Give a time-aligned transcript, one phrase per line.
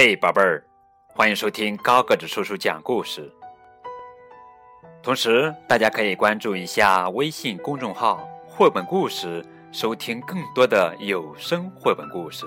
[0.00, 0.62] 嘿，宝贝儿，
[1.08, 3.28] 欢迎收听高个子叔叔讲故事。
[5.02, 12.46] 同时，大家可以关注一下微信公众号“绘本故事”，收听更多的有声绘本故事。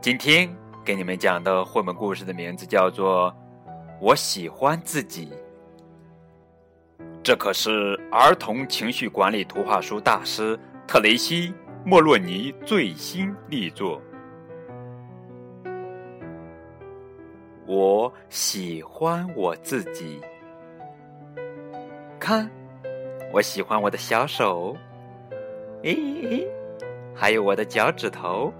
[0.00, 3.32] 今天给你们讲的绘本故事的名字叫做
[4.00, 5.32] 《我喜欢自己》，
[7.24, 10.56] 这可是儿童情绪管理图画书大师
[10.86, 11.48] 特雷西·
[11.84, 14.00] 莫洛尼最新力作。
[17.66, 20.20] 我喜欢我自己，
[22.18, 22.48] 看，
[23.32, 24.76] 我喜欢我的小手，
[25.82, 26.46] 咦，
[27.12, 28.52] 还有我的脚趾头，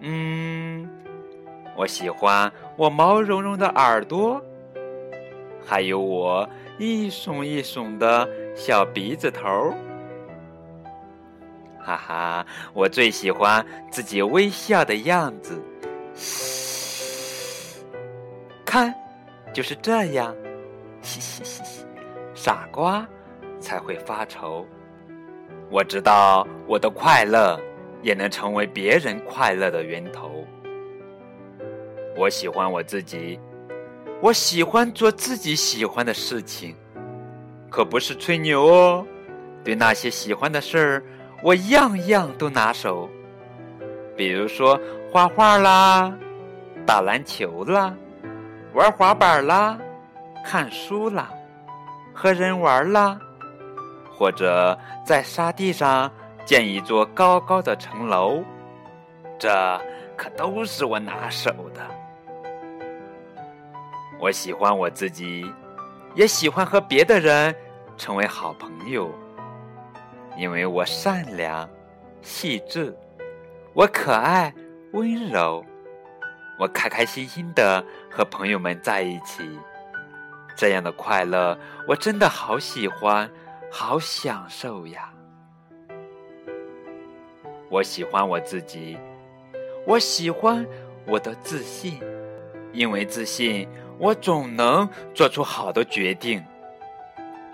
[0.00, 0.90] 嗯，
[1.76, 4.42] 我喜欢我毛茸茸的耳朵，
[5.64, 6.48] 还有我
[6.78, 9.72] 一耸一耸的小鼻子头，
[11.78, 15.62] 哈哈，我最喜欢自己微笑的样子。
[18.72, 18.94] 看，
[19.52, 20.34] 就是这样，
[21.02, 21.84] 嘻嘻嘻嘻，
[22.32, 23.06] 傻瓜
[23.60, 24.66] 才会发愁。
[25.68, 27.60] 我知道我的快乐
[28.00, 30.46] 也能成为别人快乐的源头。
[32.16, 33.38] 我喜欢我自己，
[34.22, 36.74] 我喜欢做自己喜欢的事情，
[37.68, 39.06] 可不是吹牛哦。
[39.62, 41.02] 对那些喜欢的事儿，
[41.42, 43.06] 我样样都拿手。
[44.16, 46.16] 比如说画画啦，
[46.86, 47.94] 打篮球啦。
[48.74, 49.78] 玩滑板啦，
[50.42, 51.30] 看书啦，
[52.14, 53.18] 和人玩啦，
[54.10, 56.10] 或者在沙地上
[56.46, 58.42] 建一座高高的城楼，
[59.38, 59.80] 这
[60.16, 61.80] 可都是我拿手的。
[64.18, 65.44] 我喜欢我自己，
[66.14, 67.54] 也喜欢和别的人
[67.98, 69.10] 成为好朋友，
[70.38, 71.68] 因为我善良、
[72.22, 72.96] 细致，
[73.74, 74.52] 我可爱、
[74.92, 75.62] 温柔。
[76.58, 79.42] 我开开心心的和朋友们在一起，
[80.56, 81.58] 这样的快乐
[81.88, 83.28] 我真的好喜欢，
[83.70, 85.12] 好享受呀！
[87.68, 88.98] 我喜欢我自己，
[89.86, 90.64] 我喜欢
[91.06, 91.98] 我的自信，
[92.72, 93.66] 因为自信，
[93.98, 96.44] 我总能做出好的决定。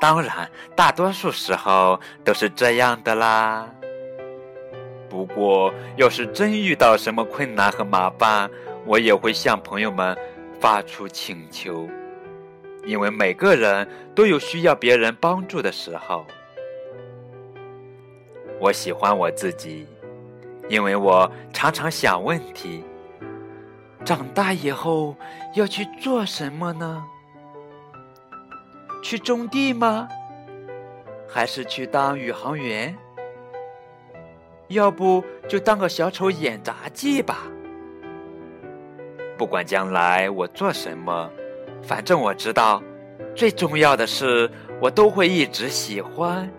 [0.00, 3.69] 当然，大多数时候都是这样的啦。
[5.09, 8.50] 不过，要是真遇到什么困难和麻烦，
[8.88, 10.16] 我也会向朋友们
[10.59, 11.87] 发出请求，
[12.87, 16.25] 因为每个人都有需要别人帮助的时候。
[18.59, 19.87] 我喜欢我自己，
[20.71, 22.82] 因为我常常想问题：
[24.06, 25.15] 长大以后
[25.53, 27.04] 要去做什么呢？
[29.03, 30.09] 去种地吗？
[31.28, 32.97] 还是去当宇航员？
[34.69, 37.47] 要不就当个小丑演杂技吧。
[39.38, 41.31] 不管将来我做什么，
[41.81, 42.82] 反正我知道，
[43.37, 44.50] 最重要的是
[44.81, 46.50] 我都会一直喜欢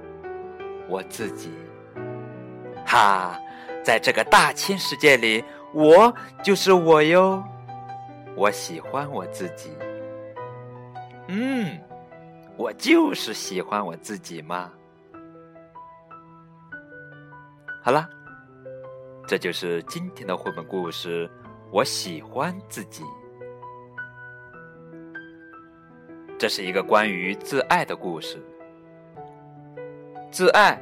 [0.88, 1.52] 我自己。
[2.86, 3.38] 哈，
[3.84, 7.44] 在这个大千世界里，我就是我哟。
[8.36, 9.72] 我喜欢我自己。
[11.28, 11.78] 嗯，
[12.56, 14.72] 我就是喜欢我自己嘛。
[17.84, 18.08] 好了，
[19.28, 21.30] 这就是今天的绘本故事。
[21.72, 23.04] 我喜欢自己，
[26.36, 28.44] 这是一个关于自爱的故事。
[30.32, 30.82] 自爱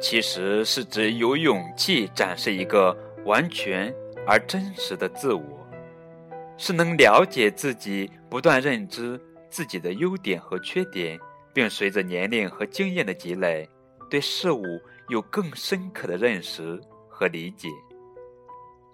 [0.00, 3.94] 其实是指有勇气展示一个完全
[4.26, 5.68] 而真实的自我，
[6.56, 9.20] 是能了解自己、不断认知
[9.50, 11.20] 自己的优点和缺点，
[11.52, 13.68] 并随着年龄和经验的积累，
[14.08, 14.64] 对事物
[15.10, 17.68] 有更深刻的认识和理解。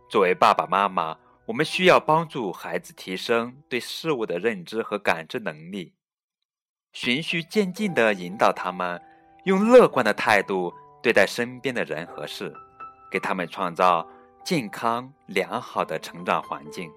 [0.09, 1.17] 作为爸爸妈妈。
[1.49, 5.95] 我们需要帮助孩子提升对事物的认知和感知能力，
[6.93, 9.01] 循序渐进地引导他们，
[9.45, 10.71] 用乐观的态度
[11.03, 12.53] 对待身边的人和事，
[13.11, 14.07] 给他们创造
[14.45, 16.93] 健康良好的成长环境。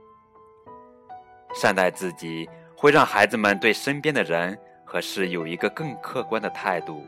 [1.55, 7.05] 善待自己，会让孩子们对身边的人和事有一个更客观的态度，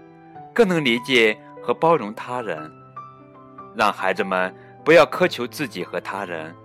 [0.54, 2.72] 更能理解和包容他人。
[3.76, 6.56] 让孩子们不要苛求自己和他人。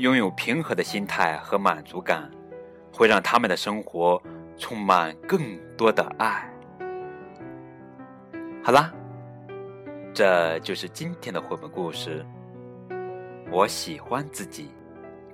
[0.00, 2.30] 拥有平和的心态和满足感，
[2.92, 4.20] 会让他们的生活
[4.56, 6.50] 充满更多的爱。
[8.62, 8.92] 好啦，
[10.14, 12.24] 这就是今天的绘本故事。
[13.50, 14.70] 我喜欢自己，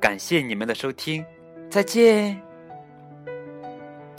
[0.01, 1.25] 感谢你们的收听，
[1.71, 2.45] 再见。